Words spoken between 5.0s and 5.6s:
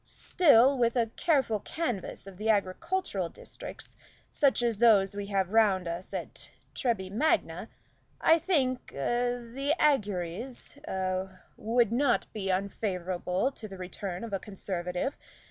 we have